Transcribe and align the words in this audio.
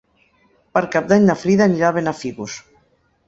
Per 0.77 0.81
Cap 0.95 1.11
d'Any 1.11 1.27
na 1.27 1.35
Frida 1.43 1.67
anirà 1.71 1.91
a 1.91 1.97
Benafigos. 1.99 2.57